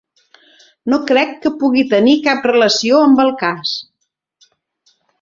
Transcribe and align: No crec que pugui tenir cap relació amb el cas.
No 0.93 0.97
crec 1.11 1.35
que 1.43 1.51
pugui 1.59 1.85
tenir 1.93 2.17
cap 2.31 2.49
relació 2.51 3.05
amb 3.09 3.25
el 3.29 3.33
cas. 3.45 3.79